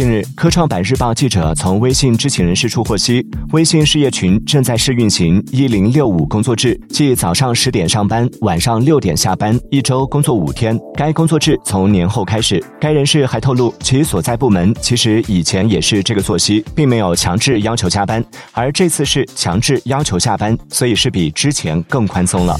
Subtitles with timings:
[0.00, 10.74] 近日科创板日报记者从微信知情人士处获悉微信事业群正在试运行一零六五工作制即早上十点上班晚上六点下班一周工作五天。
[10.94, 22.58] 该工作制从年后开始该人士还透露其所在部门其实以前也是这个作息并没有强制要求加班而这次是强制要求下班所以是比之前更宽松了。